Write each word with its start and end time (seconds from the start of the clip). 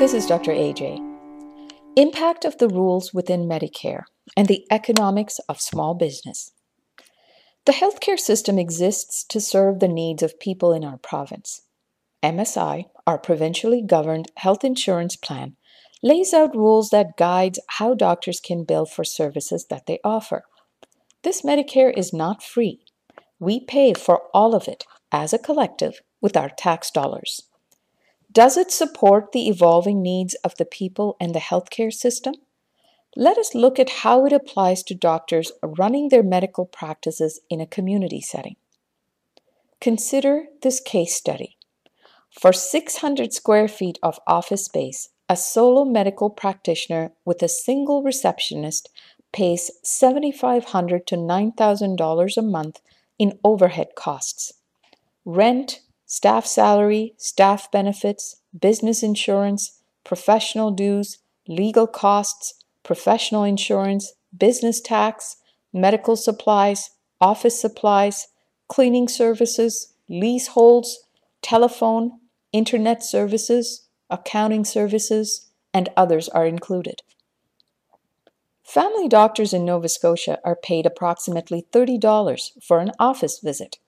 This 0.00 0.14
is 0.14 0.24
Dr. 0.24 0.52
AJ. 0.52 0.98
Impact 1.94 2.46
of 2.46 2.56
the 2.56 2.68
rules 2.68 3.12
within 3.12 3.46
Medicare 3.46 4.04
and 4.34 4.48
the 4.48 4.66
economics 4.70 5.38
of 5.40 5.60
small 5.60 5.92
business. 5.92 6.52
The 7.66 7.72
healthcare 7.72 8.18
system 8.18 8.58
exists 8.58 9.22
to 9.24 9.42
serve 9.42 9.78
the 9.78 9.88
needs 9.88 10.22
of 10.22 10.40
people 10.40 10.72
in 10.72 10.86
our 10.86 10.96
province. 10.96 11.66
MSI, 12.22 12.86
our 13.06 13.18
provincially 13.18 13.82
governed 13.82 14.32
health 14.38 14.64
insurance 14.64 15.16
plan, 15.16 15.56
lays 16.02 16.32
out 16.32 16.56
rules 16.56 16.88
that 16.88 17.18
guides 17.18 17.60
how 17.66 17.92
doctors 17.92 18.40
can 18.40 18.64
bill 18.64 18.86
for 18.86 19.04
services 19.04 19.66
that 19.68 19.84
they 19.84 19.98
offer. 20.02 20.44
This 21.24 21.42
Medicare 21.42 21.92
is 21.94 22.10
not 22.10 22.42
free. 22.42 22.86
We 23.38 23.66
pay 23.66 23.92
for 23.92 24.22
all 24.32 24.54
of 24.54 24.66
it 24.66 24.84
as 25.12 25.34
a 25.34 25.38
collective 25.38 26.00
with 26.22 26.38
our 26.38 26.48
tax 26.48 26.90
dollars. 26.90 27.49
Does 28.32 28.56
it 28.56 28.70
support 28.70 29.32
the 29.32 29.48
evolving 29.48 30.02
needs 30.02 30.34
of 30.44 30.56
the 30.56 30.64
people 30.64 31.16
and 31.20 31.34
the 31.34 31.40
healthcare 31.40 31.92
system? 31.92 32.34
Let 33.16 33.38
us 33.38 33.56
look 33.56 33.80
at 33.80 33.90
how 33.90 34.24
it 34.24 34.32
applies 34.32 34.84
to 34.84 34.94
doctors 34.94 35.50
running 35.62 36.08
their 36.08 36.22
medical 36.22 36.64
practices 36.64 37.40
in 37.50 37.60
a 37.60 37.66
community 37.66 38.20
setting. 38.20 38.54
Consider 39.80 40.44
this 40.62 40.80
case 40.80 41.14
study. 41.14 41.56
For 42.30 42.52
600 42.52 43.32
square 43.32 43.66
feet 43.66 43.98
of 44.02 44.20
office 44.28 44.66
space, 44.66 45.08
a 45.28 45.36
solo 45.36 45.84
medical 45.84 46.30
practitioner 46.30 47.12
with 47.24 47.42
a 47.42 47.48
single 47.48 48.02
receptionist 48.02 48.90
pays 49.32 49.70
7,500 49.82 51.06
to 51.08 51.16
$9,000 51.16 52.36
a 52.36 52.42
month 52.42 52.80
in 53.18 53.38
overhead 53.42 53.88
costs. 53.96 54.52
Rent, 55.24 55.80
staff 56.10 56.44
salary, 56.44 57.14
staff 57.18 57.70
benefits, 57.70 58.34
business 58.60 59.00
insurance, 59.00 59.80
professional 60.02 60.72
dues, 60.72 61.18
legal 61.46 61.86
costs, 61.86 62.64
professional 62.82 63.44
insurance, 63.44 64.14
business 64.36 64.80
tax, 64.80 65.36
medical 65.72 66.16
supplies, 66.16 66.90
office 67.20 67.60
supplies, 67.60 68.26
cleaning 68.66 69.06
services, 69.06 69.94
leaseholds, 70.08 70.98
telephone, 71.42 72.10
internet 72.52 73.04
services, 73.04 73.86
accounting 74.10 74.64
services, 74.64 75.46
and 75.72 75.90
others 75.96 76.28
are 76.30 76.44
included. 76.44 77.02
Family 78.64 79.06
doctors 79.06 79.52
in 79.52 79.64
Nova 79.64 79.88
Scotia 79.88 80.40
are 80.44 80.56
paid 80.56 80.86
approximately 80.86 81.66
$30 81.72 82.50
for 82.60 82.80
an 82.80 82.90
office 82.98 83.38
visit. 83.38 83.78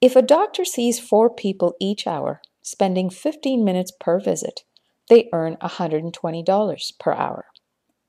If 0.00 0.14
a 0.14 0.22
doctor 0.22 0.64
sees 0.64 1.00
four 1.00 1.28
people 1.28 1.74
each 1.80 2.06
hour, 2.06 2.40
spending 2.62 3.10
15 3.10 3.64
minutes 3.64 3.92
per 3.98 4.20
visit, 4.20 4.62
they 5.08 5.28
earn 5.32 5.56
$120 5.56 6.98
per 7.00 7.12
hour. 7.12 7.46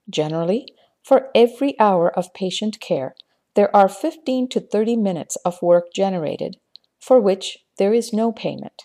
Generally, 0.09 0.67
for 1.01 1.29
every 1.33 1.79
hour 1.79 2.11
of 2.15 2.33
patient 2.33 2.79
care, 2.79 3.15
there 3.55 3.75
are 3.75 3.89
15 3.89 4.49
to 4.49 4.59
30 4.59 4.97
minutes 4.97 5.35
of 5.37 5.61
work 5.61 5.91
generated 5.93 6.57
for 6.99 7.19
which 7.19 7.59
there 7.77 7.93
is 7.93 8.13
no 8.13 8.31
payment. 8.31 8.83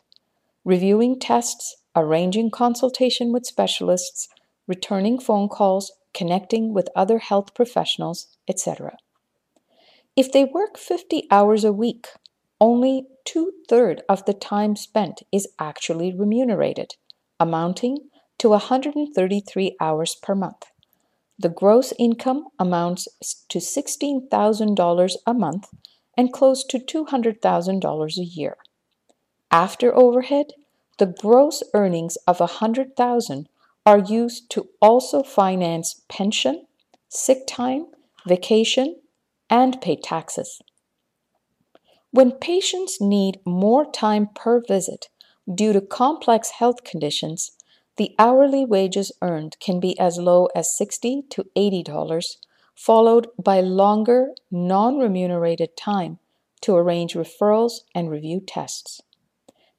Reviewing 0.65 1.19
tests, 1.19 1.77
arranging 1.95 2.51
consultation 2.51 3.33
with 3.33 3.45
specialists, 3.45 4.29
returning 4.67 5.19
phone 5.19 5.49
calls, 5.49 5.93
connecting 6.15 6.73
with 6.73 6.89
other 6.97 7.19
health 7.19 7.55
professionals, 7.55 8.29
etc. 8.49 8.97
If 10.17 10.33
they 10.33 10.45
work 10.45 10.79
50 10.79 11.27
hours 11.31 11.65
a 11.65 11.73
week, 11.73 12.09
only 12.65 13.07
two 13.27 13.53
thirds 13.69 14.01
of 14.09 14.25
the 14.25 14.33
time 14.33 14.75
spent 14.75 15.23
is 15.31 15.47
actually 15.59 16.15
remunerated, 16.15 16.95
amounting 17.39 17.99
to 18.39 18.49
133 18.49 19.77
hours 19.83 20.17
per 20.23 20.35
month. 20.35 20.65
The 21.39 21.51
gross 21.51 21.93
income 21.99 22.47
amounts 22.59 23.07
to 23.51 23.59
$16,000 23.59 25.13
a 25.27 25.35
month 25.35 25.69
and 26.17 26.33
close 26.33 26.65
to 26.65 26.79
$200,000 26.79 28.17
a 28.17 28.25
year. 28.25 28.57
After 29.51 29.95
overhead, 29.95 30.47
the 30.99 31.15
gross 31.21 31.63
earnings 31.75 32.17
of 32.27 32.41
100,000 32.41 33.47
are 33.85 33.99
used 33.99 34.51
to 34.53 34.69
also 34.81 35.23
finance 35.23 36.01
pension, 36.09 36.65
sick 37.11 37.47
time, 37.47 37.89
vacation, 38.27 38.97
and 39.51 39.83
pay 39.83 39.97
taxes. 39.97 40.63
When 42.15 42.31
patients 42.31 43.01
need 43.01 43.41
more 43.45 43.85
time 43.85 44.29
per 44.37 44.61
visit 44.61 45.09
due 45.53 45.73
to 45.73 45.81
complex 45.81 46.51
health 46.51 46.85
conditions, 46.85 47.51
the 47.97 48.15
hourly 48.21 48.65
wages 48.65 49.11
earned 49.21 49.57
can 49.59 49.81
be 49.81 49.99
as 49.99 50.17
low 50.17 50.47
as 50.55 50.77
60 50.79 51.23
to 51.31 51.45
$80, 51.57 52.37
followed 52.77 53.27
by 53.37 53.61
longer, 53.61 54.29
non 54.49 54.97
remunerated 54.97 55.77
time 55.77 56.21
to 56.61 56.77
arrange 56.77 57.15
referrals 57.15 57.81
and 57.97 58.13
review 58.13 58.41
tests. 58.41 59.01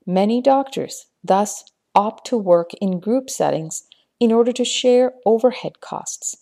Many 0.06 0.42
doctors 0.42 1.06
thus 1.24 1.64
opt 1.96 2.28
to 2.28 2.38
work 2.38 2.74
in 2.82 3.00
group 3.00 3.30
settings 3.30 3.88
in 4.20 4.34
order 4.34 4.52
to 4.52 4.66
share 4.66 5.14
overhead 5.26 5.80
costs. 5.80 6.36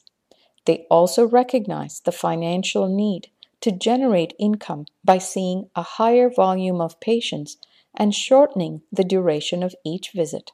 They 0.66 0.88
also 0.90 1.28
recognize 1.28 2.00
the 2.00 2.12
financial 2.12 2.88
need 2.88 3.30
to 3.64 3.72
generate 3.72 4.36
income 4.38 4.86
by 5.06 5.18
seeing 5.18 5.70
a 5.74 5.82
higher 5.82 6.30
volume 6.30 6.82
of 6.82 7.00
patients 7.00 7.56
and 7.96 8.14
shortening 8.14 8.82
the 8.92 9.06
duration 9.06 9.64
of 9.64 9.74
each 9.86 10.12
visit. 10.12 10.52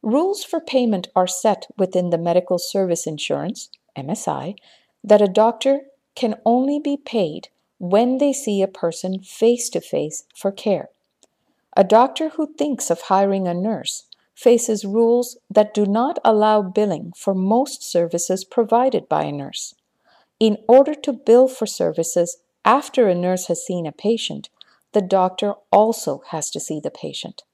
Rules 0.00 0.44
for 0.44 0.60
payment 0.60 1.08
are 1.16 1.26
set 1.26 1.66
within 1.76 2.10
the 2.10 2.18
Medical 2.18 2.56
Service 2.56 3.04
Insurance, 3.04 3.68
MSI, 3.98 4.54
that 5.02 5.20
a 5.20 5.26
doctor 5.26 5.80
can 6.14 6.36
only 6.46 6.78
be 6.78 6.96
paid 6.96 7.48
when 7.78 8.18
they 8.18 8.32
see 8.32 8.62
a 8.62 8.68
person 8.68 9.18
face 9.18 9.68
to 9.70 9.80
face 9.80 10.22
for 10.36 10.52
care. 10.52 10.90
A 11.76 11.82
doctor 11.82 12.28
who 12.28 12.54
thinks 12.54 12.90
of 12.90 13.00
hiring 13.00 13.48
a 13.48 13.54
nurse 13.54 14.04
faces 14.36 14.84
rules 14.84 15.36
that 15.50 15.74
do 15.74 15.84
not 15.84 16.20
allow 16.24 16.62
billing 16.62 17.12
for 17.16 17.34
most 17.34 17.82
services 17.82 18.44
provided 18.44 19.08
by 19.08 19.24
a 19.24 19.32
nurse. 19.32 19.74
In 20.44 20.58
order 20.68 20.94
to 20.94 21.14
bill 21.14 21.48
for 21.48 21.64
services 21.64 22.42
after 22.66 23.08
a 23.08 23.14
nurse 23.14 23.46
has 23.46 23.64
seen 23.64 23.86
a 23.86 23.92
patient, 23.92 24.50
the 24.92 25.00
doctor 25.00 25.54
also 25.72 26.20
has 26.32 26.50
to 26.50 26.60
see 26.60 26.78
the 26.78 26.90
patient. 26.90 27.44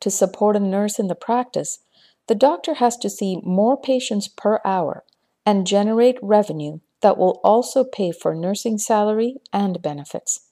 To 0.00 0.10
support 0.10 0.56
a 0.56 0.60
nurse 0.60 0.98
in 0.98 1.08
the 1.08 1.14
practice, 1.14 1.80
the 2.28 2.34
doctor 2.34 2.76
has 2.76 2.96
to 2.96 3.10
see 3.10 3.42
more 3.44 3.78
patients 3.78 4.26
per 4.26 4.62
hour 4.64 5.04
and 5.44 5.66
generate 5.66 6.16
revenue 6.22 6.80
that 7.02 7.18
will 7.18 7.38
also 7.44 7.84
pay 7.84 8.10
for 8.10 8.34
nursing 8.34 8.78
salary 8.78 9.36
and 9.52 9.82
benefits. 9.82 10.48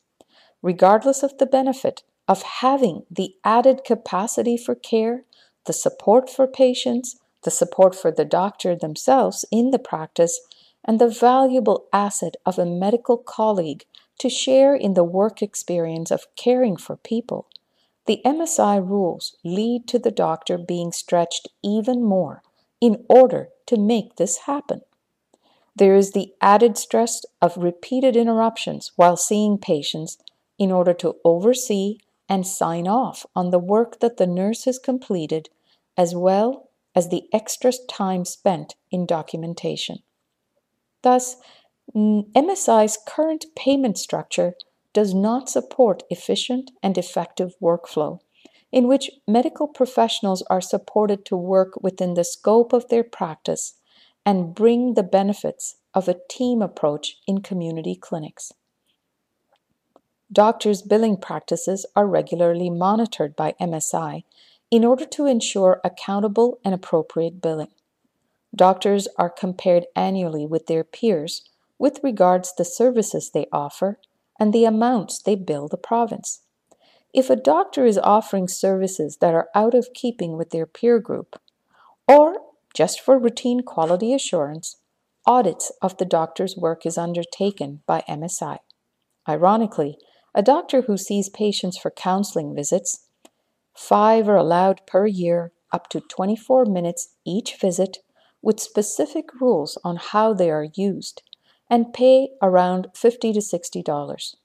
Regardless 0.60 1.22
of 1.22 1.38
the 1.38 1.46
benefit 1.46 2.02
of 2.28 2.42
having 2.42 3.06
the 3.10 3.34
added 3.44 3.80
capacity 3.82 4.58
for 4.58 4.74
care, 4.74 5.22
the 5.64 5.72
support 5.72 6.28
for 6.28 6.46
patients, 6.46 7.18
the 7.44 7.50
support 7.50 7.94
for 7.94 8.10
the 8.10 8.26
doctor 8.26 8.76
themselves 8.76 9.46
in 9.50 9.70
the 9.70 9.78
practice, 9.78 10.38
and 10.84 11.00
the 11.00 11.08
valuable 11.08 11.86
asset 11.92 12.36
of 12.46 12.58
a 12.58 12.66
medical 12.66 13.16
colleague 13.16 13.84
to 14.18 14.28
share 14.28 14.74
in 14.74 14.94
the 14.94 15.04
work 15.04 15.42
experience 15.42 16.10
of 16.10 16.26
caring 16.36 16.76
for 16.76 16.96
people, 16.96 17.48
the 18.06 18.20
MSI 18.24 18.78
rules 18.86 19.36
lead 19.44 19.86
to 19.88 19.98
the 19.98 20.10
doctor 20.10 20.56
being 20.56 20.92
stretched 20.92 21.48
even 21.62 22.02
more 22.02 22.42
in 22.80 23.04
order 23.08 23.50
to 23.66 23.76
make 23.76 24.16
this 24.16 24.38
happen. 24.46 24.80
There 25.76 25.94
is 25.94 26.12
the 26.12 26.32
added 26.40 26.76
stress 26.78 27.24
of 27.40 27.56
repeated 27.56 28.16
interruptions 28.16 28.92
while 28.96 29.16
seeing 29.16 29.58
patients 29.58 30.18
in 30.58 30.72
order 30.72 30.94
to 30.94 31.16
oversee 31.24 31.98
and 32.28 32.46
sign 32.46 32.88
off 32.88 33.24
on 33.36 33.50
the 33.50 33.58
work 33.58 34.00
that 34.00 34.16
the 34.16 34.26
nurse 34.26 34.64
has 34.64 34.78
completed, 34.78 35.48
as 35.96 36.14
well 36.14 36.70
as 36.94 37.08
the 37.08 37.28
extra 37.32 37.72
time 37.88 38.24
spent 38.24 38.74
in 38.90 39.06
documentation. 39.06 39.98
Thus, 41.02 41.36
MSI's 41.94 42.98
current 43.06 43.46
payment 43.56 43.98
structure 43.98 44.54
does 44.92 45.14
not 45.14 45.48
support 45.48 46.02
efficient 46.10 46.70
and 46.82 46.98
effective 46.98 47.54
workflow, 47.62 48.20
in 48.72 48.88
which 48.88 49.10
medical 49.26 49.68
professionals 49.68 50.42
are 50.50 50.60
supported 50.60 51.24
to 51.26 51.36
work 51.36 51.74
within 51.80 52.14
the 52.14 52.24
scope 52.24 52.72
of 52.72 52.88
their 52.88 53.04
practice 53.04 53.74
and 54.26 54.54
bring 54.54 54.94
the 54.94 55.02
benefits 55.02 55.76
of 55.94 56.08
a 56.08 56.18
team 56.28 56.60
approach 56.60 57.16
in 57.26 57.40
community 57.40 57.94
clinics. 57.94 58.52
Doctors' 60.30 60.82
billing 60.82 61.16
practices 61.16 61.86
are 61.96 62.06
regularly 62.06 62.68
monitored 62.68 63.34
by 63.34 63.54
MSI 63.58 64.24
in 64.70 64.84
order 64.84 65.06
to 65.06 65.24
ensure 65.24 65.80
accountable 65.82 66.58
and 66.62 66.74
appropriate 66.74 67.40
billing. 67.40 67.72
Doctors 68.54 69.08
are 69.18 69.30
compared 69.30 69.86
annually 69.94 70.46
with 70.46 70.66
their 70.66 70.84
peers 70.84 71.42
with 71.78 72.00
regards 72.02 72.50
to 72.50 72.54
the 72.58 72.64
services 72.64 73.30
they 73.30 73.46
offer 73.52 73.98
and 74.40 74.52
the 74.52 74.64
amounts 74.64 75.20
they 75.22 75.34
bill 75.34 75.68
the 75.68 75.76
province. 75.76 76.40
if 77.12 77.30
a 77.30 77.36
doctor 77.36 77.86
is 77.86 77.98
offering 77.98 78.48
services 78.48 79.18
that 79.20 79.34
are 79.34 79.48
out 79.54 79.74
of 79.74 79.92
keeping 79.94 80.36
with 80.36 80.50
their 80.50 80.66
peer 80.66 80.98
group, 80.98 81.40
or 82.06 82.36
just 82.74 83.00
for 83.00 83.18
routine 83.18 83.62
quality 83.62 84.12
assurance, 84.14 84.76
audits 85.26 85.72
of 85.82 85.96
the 85.98 86.04
doctor's 86.04 86.56
work 86.56 86.86
is 86.86 86.98
undertaken 86.98 87.82
by 87.86 88.02
MSI. 88.08 88.58
Ironically, 89.28 89.98
a 90.34 90.42
doctor 90.42 90.82
who 90.82 90.96
sees 90.96 91.28
patients 91.28 91.78
for 91.78 91.90
counseling 91.90 92.54
visits, 92.54 93.06
five 93.74 94.28
are 94.28 94.36
allowed 94.36 94.80
per 94.86 95.06
year, 95.06 95.52
up 95.72 95.88
to 95.90 96.00
24 96.00 96.66
minutes 96.66 97.14
each 97.24 97.56
visit, 97.60 97.98
with 98.42 98.60
specific 98.60 99.40
rules 99.40 99.78
on 99.84 99.96
how 99.96 100.32
they 100.32 100.50
are 100.50 100.68
used, 100.74 101.22
and 101.70 101.92
pay 101.92 102.30
around 102.40 102.88
50 102.94 103.32
to 103.32 103.40
$60. 103.40 104.36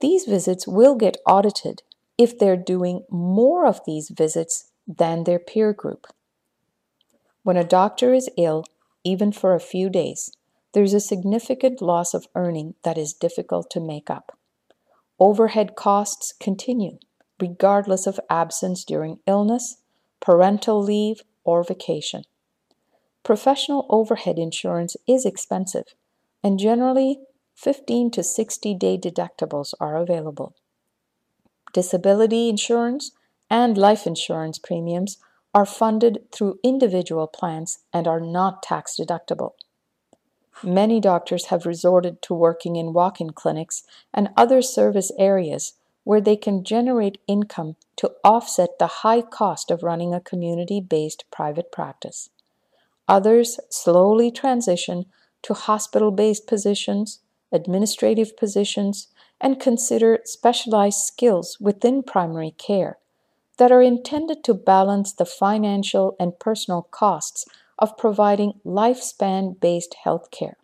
These 0.00 0.24
visits 0.24 0.66
will 0.66 0.94
get 0.94 1.16
audited 1.26 1.82
if 2.16 2.38
they're 2.38 2.56
doing 2.56 3.04
more 3.10 3.66
of 3.66 3.80
these 3.86 4.10
visits 4.10 4.70
than 4.86 5.24
their 5.24 5.38
peer 5.38 5.72
group. 5.72 6.06
When 7.42 7.56
a 7.56 7.64
doctor 7.64 8.14
is 8.14 8.30
ill, 8.36 8.64
even 9.04 9.32
for 9.32 9.54
a 9.54 9.60
few 9.60 9.88
days, 9.90 10.32
there's 10.72 10.94
a 10.94 11.00
significant 11.00 11.80
loss 11.80 12.14
of 12.14 12.26
earning 12.34 12.74
that 12.84 12.98
is 12.98 13.12
difficult 13.12 13.70
to 13.70 13.80
make 13.80 14.10
up. 14.10 14.36
Overhead 15.18 15.74
costs 15.74 16.32
continue, 16.38 16.98
regardless 17.40 18.06
of 18.06 18.20
absence 18.30 18.84
during 18.84 19.18
illness, 19.26 19.78
parental 20.20 20.82
leave, 20.82 21.22
or 21.44 21.64
vacation. 21.64 22.24
Professional 23.28 23.84
overhead 23.90 24.38
insurance 24.38 24.96
is 25.06 25.26
expensive, 25.26 25.94
and 26.42 26.58
generally 26.58 27.20
15 27.56 28.10
to 28.12 28.22
60 28.22 28.72
day 28.72 28.96
deductibles 28.96 29.74
are 29.78 29.96
available. 29.96 30.56
Disability 31.74 32.48
insurance 32.48 33.10
and 33.50 33.76
life 33.76 34.06
insurance 34.06 34.58
premiums 34.58 35.18
are 35.52 35.66
funded 35.66 36.32
through 36.32 36.58
individual 36.64 37.26
plans 37.26 37.80
and 37.92 38.08
are 38.08 38.18
not 38.18 38.62
tax 38.62 38.96
deductible. 38.98 39.52
Many 40.62 40.98
doctors 40.98 41.48
have 41.48 41.66
resorted 41.66 42.22
to 42.22 42.32
working 42.32 42.76
in 42.76 42.94
walk 42.94 43.20
in 43.20 43.32
clinics 43.32 43.82
and 44.14 44.30
other 44.38 44.62
service 44.62 45.12
areas 45.18 45.74
where 46.02 46.22
they 46.22 46.36
can 46.36 46.64
generate 46.64 47.20
income 47.26 47.76
to 47.96 48.12
offset 48.24 48.78
the 48.78 49.02
high 49.04 49.20
cost 49.20 49.70
of 49.70 49.82
running 49.82 50.14
a 50.14 50.20
community 50.22 50.80
based 50.80 51.26
private 51.30 51.70
practice. 51.70 52.30
Others 53.08 53.58
slowly 53.70 54.30
transition 54.30 55.06
to 55.42 55.54
hospital 55.54 56.10
based 56.10 56.46
positions, 56.46 57.20
administrative 57.50 58.36
positions, 58.36 59.08
and 59.40 59.60
consider 59.60 60.20
specialized 60.24 61.00
skills 61.00 61.56
within 61.60 62.02
primary 62.02 62.50
care 62.50 62.98
that 63.56 63.72
are 63.72 63.82
intended 63.82 64.44
to 64.44 64.54
balance 64.54 65.12
the 65.12 65.24
financial 65.24 66.16
and 66.20 66.38
personal 66.38 66.82
costs 66.82 67.44
of 67.78 67.96
providing 67.96 68.60
lifespan 68.64 69.58
based 69.58 69.94
health 70.04 70.30
care. 70.30 70.56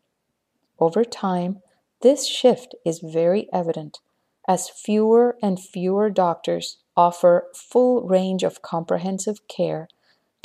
Over 0.78 1.04
time, 1.04 1.60
this 2.02 2.26
shift 2.26 2.74
is 2.84 2.98
very 3.00 3.48
evident 3.52 4.00
as 4.46 4.68
fewer 4.68 5.38
and 5.42 5.58
fewer 5.58 6.10
doctors 6.10 6.78
offer 6.96 7.46
full 7.54 8.02
range 8.02 8.42
of 8.42 8.62
comprehensive 8.62 9.46
care 9.48 9.88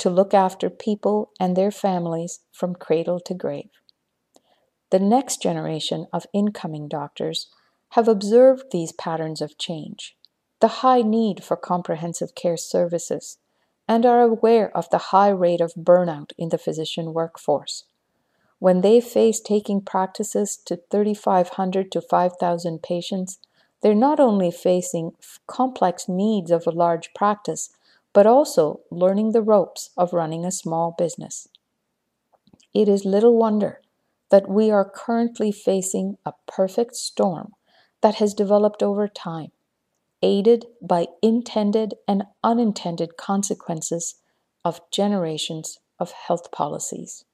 to 0.00 0.10
look 0.10 0.34
after 0.34 0.68
people 0.68 1.30
and 1.38 1.56
their 1.56 1.70
families 1.70 2.40
from 2.52 2.74
cradle 2.74 3.20
to 3.20 3.34
grave. 3.34 3.70
The 4.90 4.98
next 4.98 5.40
generation 5.40 6.06
of 6.12 6.26
incoming 6.32 6.88
doctors 6.88 7.48
have 7.90 8.08
observed 8.08 8.64
these 8.70 8.92
patterns 8.92 9.40
of 9.40 9.58
change 9.58 10.16
the 10.60 10.68
high 10.68 11.02
need 11.02 11.42
for 11.42 11.56
comprehensive 11.56 12.34
care 12.34 12.56
services, 12.56 13.38
and 13.88 14.06
are 14.06 14.20
aware 14.20 14.74
of 14.76 14.88
the 14.90 15.10
high 15.10 15.30
rate 15.30 15.60
of 15.60 15.74
burnout 15.74 16.32
in 16.38 16.50
the 16.50 16.58
physician 16.58 17.12
workforce. 17.12 17.84
When 18.58 18.82
they 18.82 19.00
face 19.00 19.40
taking 19.40 19.80
practices 19.80 20.58
to 20.66 20.80
3,500 20.90 21.90
to 21.92 22.00
5,000 22.00 22.82
patients, 22.82 23.38
they're 23.82 23.94
not 23.94 24.20
only 24.20 24.50
facing 24.50 25.12
complex 25.46 26.08
needs 26.08 26.50
of 26.50 26.66
a 26.66 26.70
large 26.70 27.14
practice, 27.14 27.70
but 28.12 28.26
also 28.26 28.80
learning 28.90 29.32
the 29.32 29.42
ropes 29.42 29.90
of 29.96 30.12
running 30.12 30.44
a 30.44 30.50
small 30.50 30.94
business. 30.96 31.48
It 32.74 32.88
is 32.88 33.04
little 33.04 33.36
wonder 33.36 33.80
that 34.30 34.48
we 34.48 34.70
are 34.70 34.88
currently 34.88 35.52
facing 35.52 36.16
a 36.24 36.32
perfect 36.46 36.96
storm 36.96 37.52
that 38.00 38.16
has 38.16 38.34
developed 38.34 38.82
over 38.82 39.08
time 39.08 39.50
aided 40.22 40.66
by 40.82 41.06
intended 41.22 41.94
and 42.06 42.24
unintended 42.44 43.16
consequences 43.16 44.16
of 44.64 44.80
generations 44.90 45.78
of 45.98 46.12
health 46.12 46.52
policies. 46.52 47.24